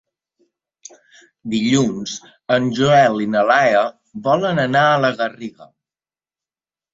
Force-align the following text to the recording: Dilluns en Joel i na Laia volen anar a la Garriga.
Dilluns 1.53 2.13
en 2.55 2.65
Joel 2.79 3.19
i 3.27 3.29
na 3.35 3.43
Laia 3.51 3.85
volen 4.29 4.63
anar 4.65 4.87
a 4.89 4.97
la 5.05 5.13
Garriga. 5.21 5.69